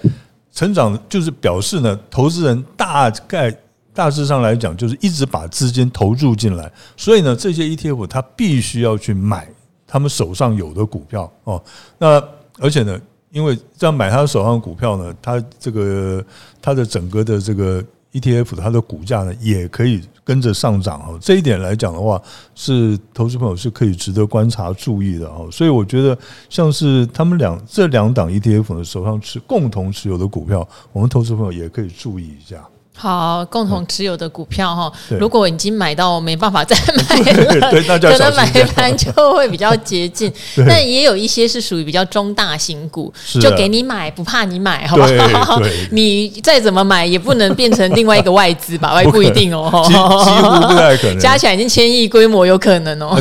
[0.58, 3.56] 成长就是表示呢，投资人大概
[3.94, 9.48] 大致上来讲，就是一直把资金投入进来，所以呢，这些 ETF 它必须要去买
[9.86, 11.64] 他们手上有的股票哦。
[12.00, 12.20] 那
[12.58, 16.26] 而且呢，因为这样买他手上股票呢，他这个
[16.60, 17.84] 他的整个的这个。
[18.20, 22.22] ETF 它的股价呢也可以跟着上涨哦，这一点来讲的话，
[22.56, 25.48] 是投资朋友是可以值得观察注意的哦。
[25.52, 26.18] 所以我觉得，
[26.50, 32.68] 像是他们两这两档 ETF 的手上持共同持有的股票，我们投资朋友也可以注意一下。
[33.00, 40.34] 好，共同持有的股票哈，如果已经买到没办法再 买了， 可能买盘就会比较接近。
[40.68, 45.04] 但也有一些是属于比较中大型股，就给你买，不怕你买，好不
[45.38, 45.62] 好？
[45.92, 49.00] 你再怎么买也不能变成另外一个外资吧？
[49.12, 51.20] 不一定哦，几乎不太可能。
[51.20, 53.16] 加起来已经千亿规模，有可能哦。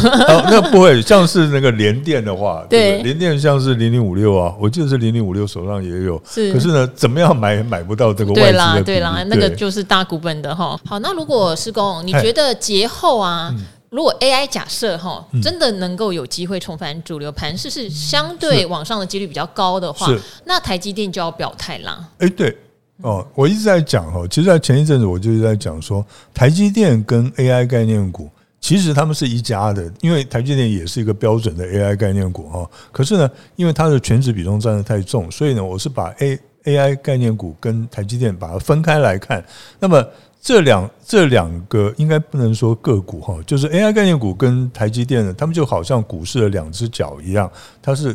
[0.51, 6.51] 那不会，像是那个联电的话，对，联电像是零零五六啊，我记得是零零五六手上也有，是。
[6.55, 8.53] 可是呢，怎么样买也买不到这个外资的？
[8.53, 9.66] 对啦，对啦，那个就。
[9.67, 13.53] 就是大股本的哈，好，那如果施工，你觉得节后啊，
[13.91, 20.07] 如果 AI 假设哈，真的能够有机会重返主流盘势，是相对往上的几率比较高的话，
[20.45, 22.09] 那台积电就要表态啦。
[22.19, 22.57] 哎，对。
[23.03, 32.65] 哦，我一直在讲哈，其实，在前一阵子我就是在讲说，台积电跟 AI 概念股其实他们是一家的，因为台积电也是一个标准的 AI 概念股哈。
[32.93, 39.43] 可是呢，因为它的全值比重占的太重，所以呢，我是把 A AI 概念股跟台积电把它分开来看，
[39.81, 40.05] 那么
[40.39, 47.51] 这两这两个应该不能说个股哈，就是 AI 概念股跟台积电呢，他们就好像股市的两只脚一样，
[47.81, 48.15] 它是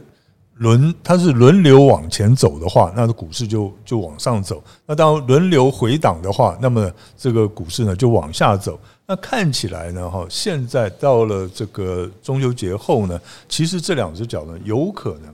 [0.56, 8.80] 轮它是轮流往前走的话，那股市就就往上走；那当轮流回档的话，那么这个股市呢就往下走。
[9.08, 15.34] 那看起来呢哈，现在到了这个中秋节后呢，其实这两只脚呢有可能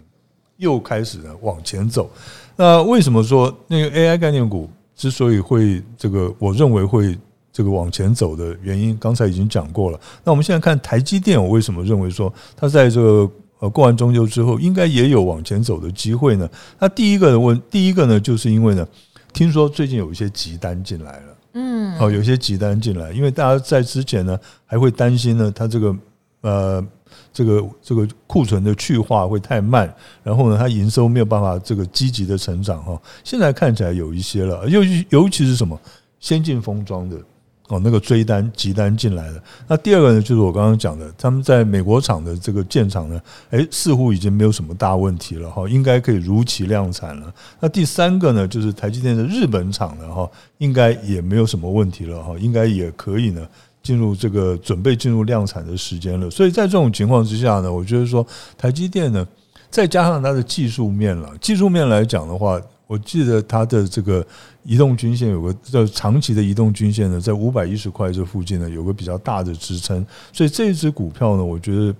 [0.57, 2.09] 又开始呢往前走。
[2.55, 7.17] 那为什么说那个 AI 概念股之所以会这个，我认为会
[7.53, 9.99] 这个往前走的原因，刚才已经讲过了。
[10.23, 16.49] 那我们现在看台积电，我为什么认为说它在这个呃过完中秋之后，应该也有往前走的机会呢？
[16.79, 18.87] 那第一个的问，第一个呢，就是因为呢，
[19.33, 25.95] 听说最近有一些急单进来了，嗯，好，有些急单进来，因为大家在之前呢还会担心呢，它这个
[26.41, 26.83] 呃。
[27.37, 32.99] 这个这个库存的去化会太慢，然后呢，它营收没有办法这个积极的成长哈。
[33.23, 35.79] 现在看起来有一些了，尤其尤其是什么
[36.19, 37.15] 先进封装的
[37.67, 39.43] 哦，那个追单急单进来了。
[39.67, 43.21] 那第二个呢，就是我刚刚讲的，他们在美国厂的这个建厂呢，
[43.51, 47.31] 诶，似乎已经没有什么大问题了哈，应该可以如期量产了。
[47.59, 53.47] 那第三个呢，就是台积电的日本厂呢哈，应该也没有什么问题了哈，应该也可以呢。
[53.87, 58.25] 进入这个准备进入量产的时间了，所以在这种情况之下呢，我觉得说
[58.57, 59.25] 台积电呢，
[59.69, 64.25] 再加上它的技术面了，技术面来讲的话，我记得它的这个
[64.63, 71.95] 移动均线有个叫长期的移动均线呢，在五百一十块这附近呢，有个比较大的支撑，所以这一支股票呢，我觉得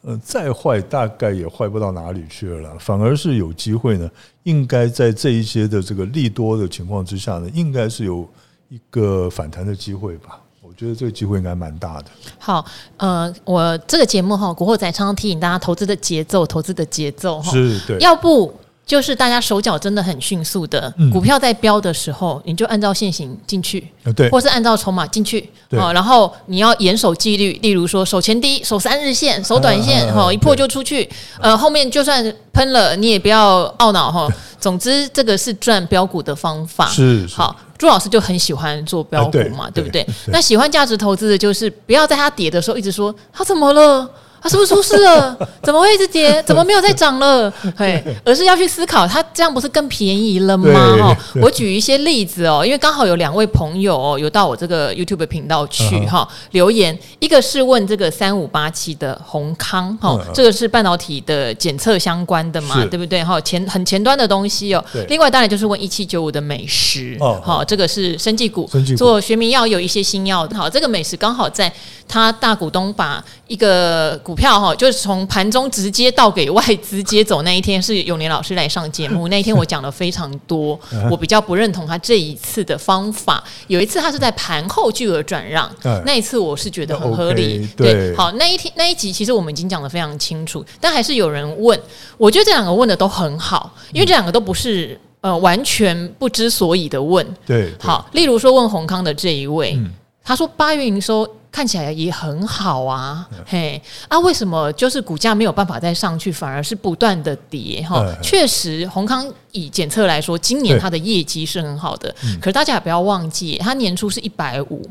[0.00, 4.10] 呃再坏大概也坏不到哪里去了，反而是有机会呢，
[4.44, 8.26] 应该在这一些的这个利多的情况之下呢，应该是有
[8.70, 10.40] 一个反弹的机会吧。
[10.78, 12.04] 我觉得这个机会应该蛮大的。
[12.38, 12.64] 好，
[12.98, 18.54] 呃，我这个节目哈，古惑仔常常提醒大家投资的节奏，投资的节奏哈，是对，要不
[18.86, 31.10] 就是大家手脚真的很迅速的，股票在飙的时候，你就按照线型进去，对，或是按照筹码进去，啊，然后你要严守纪律，例如说守前低，守三日线，守短线，哈，一破就出去，
[31.40, 34.28] 呃，后面就算喷了，你也不要懊恼哈。
[34.60, 37.26] 总之，这个是赚标股的方法，是。
[37.26, 37.56] 好。
[37.78, 40.04] 朱老师就很喜欢做标股嘛，对不对？
[40.26, 44.10] 那喜欢价值投资的，就是不要在它跌的时候一直说它怎么了
[44.40, 45.36] 它是不是出事了？
[45.62, 46.42] 怎么会一直跌？
[46.44, 47.52] 怎么没有再涨了？
[47.76, 50.96] 嘿，而是要去思考，它这样不是更便宜了吗？
[50.98, 56.34] 哈， 我举一些例子哦，因为刚好有两位朋友哦，有到我这个 YouTube 频道去哈、uh.
[56.52, 60.32] 留言，一个是问这个三五八七的宏康哈，uh.
[60.32, 63.22] 这个是半导体的检测相关的嘛，是对不对？
[63.24, 64.84] 哈，前很前端的东西哦。
[65.08, 67.64] 另外当然就是问一七九五的美食，好、uh，huh.
[67.64, 71.72] 这个是生技股，股做学名药有一些新药，好，这个美食刚好在
[72.06, 79.26] 他大股东把一个股票哈，就是从盘中直接倒给外资接走那一天，是永年老师来上节目。
[79.28, 80.78] 那一天我讲了非常多，
[81.10, 83.42] 我比较不认同他这一次的方法。
[83.68, 85.66] 有一次他是在盘后巨额转让，
[86.04, 87.66] 那一次我是觉得很合理。
[87.74, 91.80] 对，好，那一天那一集其实我们已经讲的非常清楚，但还是有人问。
[92.18, 97.26] 我觉得这两个问的都很好，因为这两个都不是呃完全不知所以的问。
[97.46, 99.80] 对，好，例如说问閎康的这一位，
[100.28, 101.26] 他说八月营收。
[101.50, 107.82] 看起来也很好啊，嗯、嘿啊，为什么就是股价没有办法再上去，反而是不断的跌？
[107.88, 114.88] 哈、嗯，确实，宏康以检测来说，今年它的业绩是很好的，可是大家也不要忘记，它年初是一百五。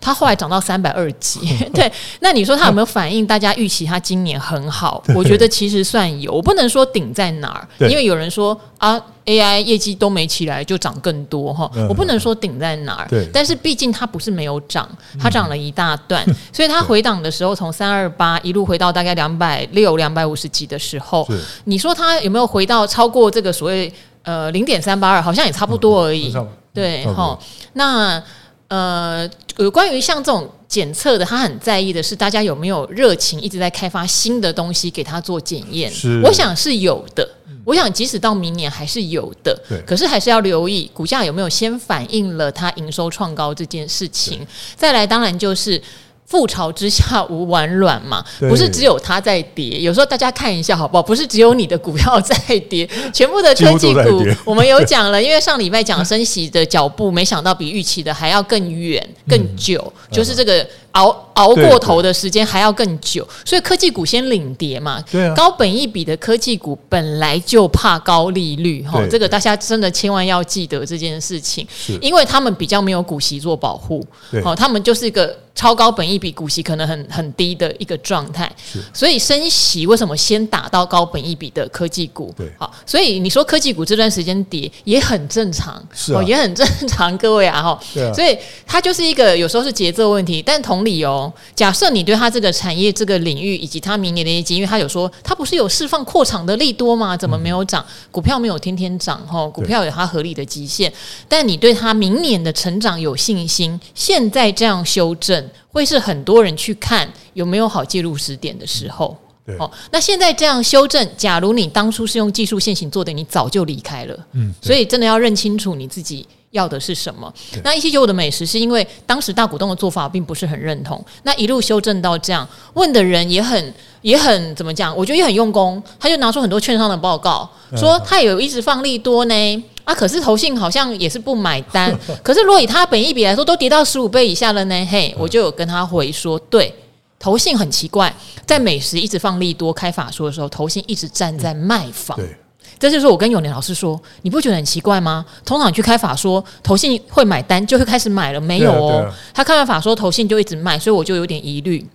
[0.00, 1.40] 它后来涨到三百二几，
[1.72, 5.02] 对，那你说它有没有反映大家预期它今年很好？
[5.14, 21.26] 我觉得其实算有，我不能说顶在哪儿，因为有人说啊，AI 业绩都没起来就涨更多哈，我不能说顶在哪儿，但是毕竟它不是没有涨，它涨了一大段， 所以它回档的时候从三二八一路回到大概两百六、两百五十几的时候，
[21.64, 25.20] 你说它有没有回到超过这个所谓呃零点三八二？
[25.22, 26.32] 好像也差不多而已，
[26.72, 27.38] 对哈，
[27.72, 28.22] 那。
[28.70, 29.28] 呃，
[29.58, 35.90] 有关于像这种检测的，他很在意的是大家有没有热情，一直在开发新的东西给他做检验。
[35.92, 37.28] 是，我想是有的。
[37.64, 39.60] 我想即使到明年还是有的。
[39.68, 44.46] 对，可是还是要留意股价有没有先反映了它营收创高这件事情。
[44.76, 45.82] 再来，当然就是。
[46.30, 49.80] 覆巢之下无完卵嘛，不是只有它在跌。
[49.80, 51.02] 有时候大家看一下好不好？
[51.02, 52.36] 不是只有你的股票在
[52.68, 55.20] 跌，全部的科技股我们有讲了。
[55.20, 60.66] 因为上礼拜讲升息的脚步，没想到比预期的还要更远、更久，就是这个。
[60.92, 65.02] 熬熬过头的时间还要更久，所以科技股先领跌嘛。
[65.10, 71.66] 对啊，高本一比的科技股本来就怕高利率哈，这个大家真的千万要记得这件事情，
[72.00, 74.04] 因为他们比较没有股息做保护，
[74.42, 78.50] 好，他们就是一个超高本一比，股息可能很很低的一个状态，
[78.92, 82.34] 所以升息为什么先打到高本一比的科技股？
[82.36, 87.80] 对，好，所以你说科技股这段时间跌也很正常，是也很正常，各位啊哈，
[88.12, 90.79] 所以它就是一个有时候是节奏问题，但同。
[90.84, 97.16] 理由，假设你对他这个产业、这个领域以及他明年的业绩，因为他有说他不是有释放扩厂的利多吗？
[97.16, 97.84] 怎么没有涨？
[98.10, 100.92] 股票没有天天涨哈，股票有它合理的极限。
[101.28, 109.16] 但你对他明年的成长有信心，现在这样修正，会是很多人去看有没有好介入时点的时候。
[109.46, 114.26] 对，哦，那现在这样修正，假如你当初是用技术线型做的，你早就离开了。
[114.32, 116.26] 嗯，所以真的要认清楚你自己。
[116.50, 117.32] 要的是什么？
[117.62, 124.96] 那一七九五的美食是因为当时大股东的做法并不是很认同，那一路修正到这样，问的人也很也很怎么讲？
[124.96, 136.74] 我觉得也很用功，他就拿出很多券商的报告，说他有一直放利多呢，啊，可是投信好像也是不买单， 可是如果以他本益比来说，都跌到十五倍以下了呢，嘿，我就有跟他回说，对，
[137.20, 138.12] 投信很奇怪，
[138.44, 142.16] 在美食一直放利多开法说的时候，投信一直站在卖方。
[142.16, 142.36] 对。
[142.80, 145.24] 这就是我跟永年老师说，你不觉得很奇怪吗？
[145.44, 149.12] 通常你去开法说，投信会买单，就会开始买了，没有哦。
[149.34, 151.86] 他开完法说，投信就一直卖，所以我就有点疑虑。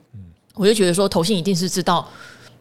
[0.53, 2.07] 我就觉得说，投信一定是知道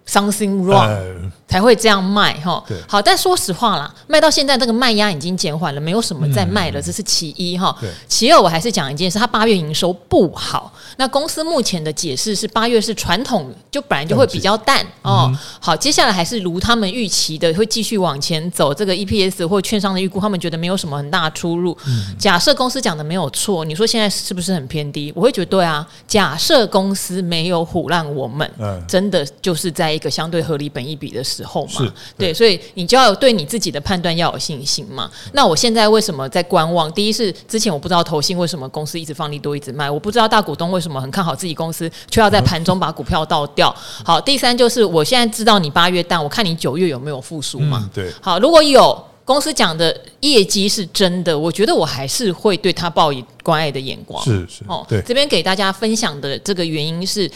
[0.09, 2.63] something wrong 才会这样卖哈。
[2.89, 7.77] 好，但说实话啦，卖到现在这个卖压已经减缓了，没有什么再卖了，这是其一哈。
[8.09, 10.73] 其二，我还是讲一件事，它八月营收不好。
[10.97, 15.33] 那公司目前的解释是，八月是传统，就本来就会比较淡哦。
[15.61, 18.75] 好，接下来还是如他们预期的，会继续往前走。
[18.75, 21.77] 这个 EPS 或券商的预估，他们觉得没有什么很大出入。
[22.19, 25.13] 假设公司讲的没有错，你说现在是不是很偏低？
[25.15, 25.87] 我会觉得对啊。
[26.09, 28.49] 假设公司没有唬烂我们，
[28.89, 31.93] 真的就是在一个相对合理本益比的时候嘛。
[32.17, 35.11] 对，所以你就要有对你自己的判断要有信心嘛。
[35.33, 36.93] 那我现在为什么在观望？
[36.93, 40.85] 第一是之前我不知道投信为什么公司一直放利多一直卖，我不知道大股东为。
[40.85, 43.75] 什么很看好自己公司，却要在盘中把股票倒掉？
[44.05, 47.89] 好，第三就是我现在知道你八月淡，我看你九月有没有复苏嘛？
[47.95, 54.23] 对，好，如果有公司讲的业绩是真的，我觉得我还是会对他抱以关爱的眼光。
[54.23, 57.31] 是是哦，对，这边给大家分享的这个原因是。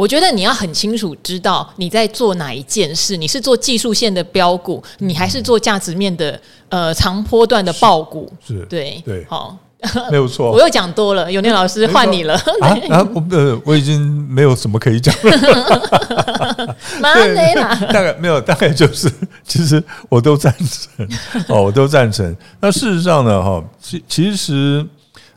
[0.00, 8.32] 我觉得你要很清楚知道你在做哪一件事，你是做技术线的标股，你还是做价值面的呃长波段的爆股？
[8.42, 9.54] 是，是对对，好。
[10.10, 13.08] 没有错，我又讲多了，永年老师换你了啊啊！
[13.14, 15.30] 我呃，我已经没有什么可以讲了。
[17.00, 19.10] 对啦，大概没有，大概就是，
[19.46, 21.08] 其实我都赞成
[21.48, 22.34] 哦，我都赞成。
[22.60, 24.86] 那事实上呢，哈，其其实。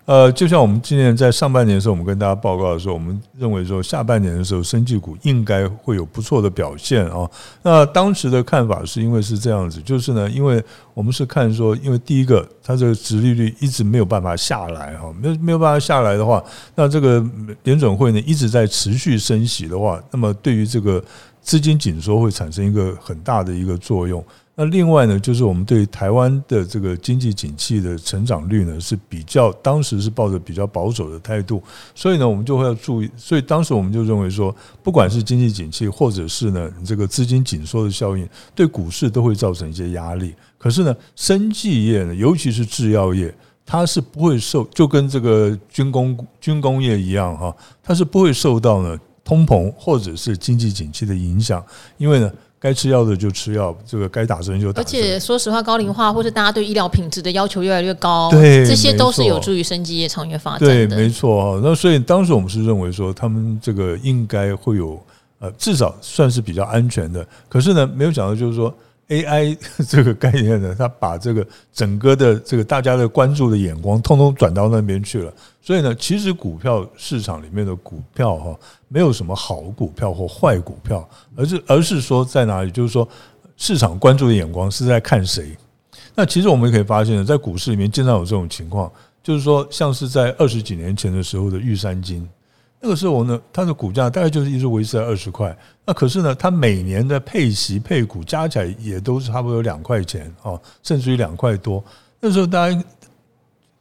[0.06, 7.30] 呃，就像我们今年在上半年的时候，我们跟大家报告的时候，我们认为说下半年的时候，生技股应该会有不错的表现啊。
[7.62, 10.62] 那当时的看法是因为是这样子，就是呢，因为
[10.94, 16.44] 我们是看说，因为第一个，它这个殖利率一直没有办法下来哈，没有没有办法下来的话，
[16.75, 17.25] 那这个
[17.63, 21.02] 联准会呢一直在持续升息的话，那么对于这个
[21.42, 24.21] 资金紧缩会产生一个很大的一个作用。
[24.56, 31.60] 那另外呢，就是我们对台湾的这个经济景气的成长率呢是比较，当时是抱着比较保守的态度，
[31.95, 33.10] 所以呢，我们就会要注意。
[33.17, 40.35] 所以当时我们就认为说，不管是经济景气，或者是呢这个资金紧缩的效应，对股市都会造成一些压力。
[40.60, 43.33] 可是呢，生技业呢，尤其是制药业，
[43.65, 47.51] 它是不会受，就跟这个军工军工业一样哈，
[47.81, 51.65] 它是不会受到呢通膨或者是经济景气的影响，
[51.97, 52.31] 因为呢。
[52.64, 54.86] 该吃药的就吃药，这个该打针就打针。
[54.86, 60.88] 而且说实话，高龄化或者大家对医疗品质的要求越来越高，对，这些都是有助于生机业长远发展的。
[60.88, 61.60] 对，没错。
[61.62, 64.98] 那所以当时我们是认为说，他们这个应该会有
[65.40, 67.28] 呃，至少算是比较安全的。
[67.50, 68.74] 可是呢，没有想到就是说。
[69.14, 69.58] AI
[69.88, 75.32] 这个概念呢，它把这个整个的这个大家的关注的眼光，通通转到那边去了。
[75.62, 83.08] 所以呢，其实股票市场里面的股票哈，没有什么好股票或坏股票，而是而是说在哪里，就是说
[83.56, 85.56] 市场关注的眼光是在看谁。
[86.16, 88.92] 那其实我们可以发现呢，在股市里面经常有这种情况，
[89.22, 92.28] 就是说像是在二十几年前的时候的玉山金。
[92.86, 95.58] 那个时候呢，它的股价大概就是一直维持在二十块。
[95.86, 101.81] 那可是呢，它每年的配息配股加起来也都是差不多两块钱啊，甚至于两块多。
[102.19, 102.84] 那时候大家，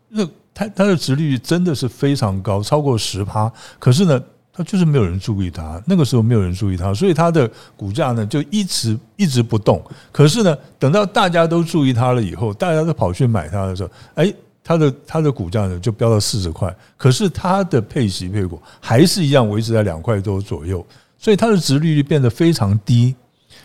[0.08, 0.24] 那
[0.54, 3.52] 它它的值率真的是非常高，超过十趴。
[3.80, 4.22] 可是呢，
[4.52, 5.82] 它就是没有人注意它。
[5.84, 9.82] 那个时候没有人注意它，所以它的股价呢就一直一直不动。
[10.12, 14.32] 可是呢，等到大家都注意它了以后，大家都跑去买它的时候，哎。
[14.64, 20.84] 它的它的股价呢就飙到四十块，可是它的配息配股还是一样维持在两块多左右，
[21.18, 23.14] 所以它的值利率变得非常低。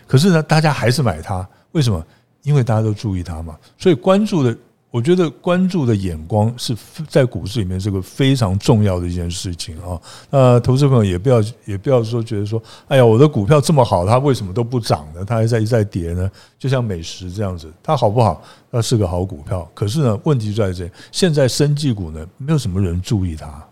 [0.05, 2.05] 可是呢，大家还是买它，为什么？
[2.43, 4.57] 因为大家都注意它嘛，所以关注的。
[4.97, 6.75] 我觉得关注的眼光是
[7.07, 10.01] 在股市里面是个非常重要的一件事情啊。
[10.31, 15.23] 那投资朋友也不要也不要说觉得说，哎呀，我的股票这么好，它为什么都不涨呢？
[15.23, 16.27] 它还在一再跌呢？
[16.57, 18.41] 就像美食这样子，它好不好？
[18.71, 23.63] 它是个好股票，可是呢，问题就在这，现在生技股呢，没有什么人注意它，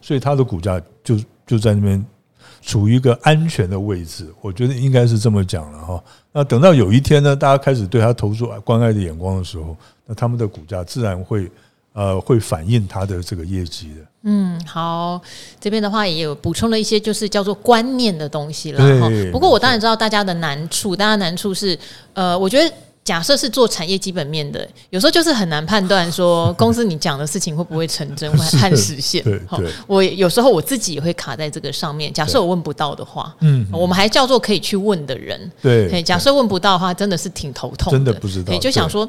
[0.00, 2.06] 所以它的股价就就在那边。
[2.62, 6.04] 处于一个安全的位置，我觉得应该是这么讲了哈。
[6.30, 9.74] 那等到有一天呢，大家开始对他投出关爱的眼光的时候，
[10.10, 11.48] 那他们的股价自然会
[11.92, 14.00] 呃会反映他的这个业绩的。
[14.24, 15.20] 嗯，好，
[15.60, 19.08] 这边的话也有补充了一些就是叫做观念的东西了哈。
[19.30, 21.78] 不过我当然知道大家的难处，大家难处是
[22.14, 22.74] 呃，我觉得。
[23.02, 29.24] 假设是做产业基本面的，有时候就是很难判断说 公司你讲的事情会不会成真， 会和实现。
[29.24, 29.40] 对，
[29.86, 32.12] 我有时候我自己也会卡在这个上面。
[32.12, 35.50] 假设我问不到的话，嗯，我们还叫做可以去问的人。
[35.62, 37.98] 对，假设问不到的话，真的是挺头痛的。
[37.98, 39.08] 真的不知道，就想说。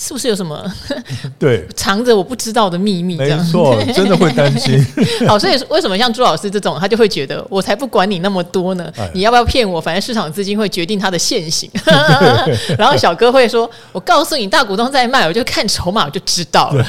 [0.00, 0.64] 是不是有什么
[1.40, 3.16] 对藏着我不知道的秘密？
[3.16, 4.80] 没错， 真的会担心。
[5.26, 8.92] 好，所以为什么像朱老师这种，他就会觉得我才不管你那么多呢？
[9.12, 9.80] 你要不要骗我？
[9.80, 11.68] 反正市场资金会决定它的现形。
[12.78, 16.86] 然后小哥会说：“我告诉你，大股东在卖，我就看筹码，我就知道了。”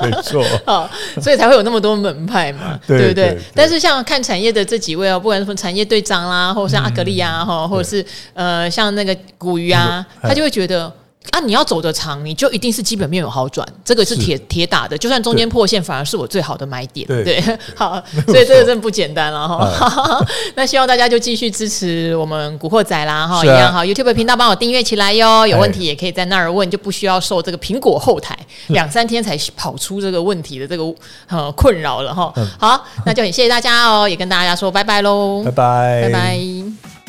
[0.00, 0.88] 没错，好，
[1.20, 3.36] 所以才会有那么多门派嘛，对不对？
[3.56, 10.92] 但是像看产业的这几位哦，不管是产业队长啦，或者像阿格力啊，哈，或者是呃，像那个古鱼啊，他就会觉得。
[11.30, 14.96] 啊，你要走得长，你就一定是基本面有好转，这个是铁铁打的。
[14.96, 17.06] 就算中间破线，反而是我最好的买点。
[17.08, 17.42] 对，对
[17.74, 20.24] 好，所以这个真的不简单了哈。
[20.54, 23.84] 那希望大家就继续支持我们古惑仔啦哈，啊、一样哈。
[23.84, 30.84] YouTube 频道帮我订阅起来哟，有问题也可以在那儿问，就不需要受这个苹果后台 两三天才跑出这个问题的这个
[31.28, 32.32] 呃困扰了哈。
[32.58, 37.03] 好，那就很谢谢大家哦，也跟大家说拜拜喽，拜拜，拜拜。